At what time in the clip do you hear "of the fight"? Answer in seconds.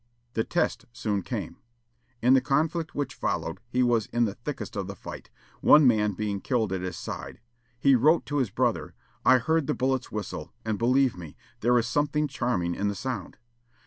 4.75-5.29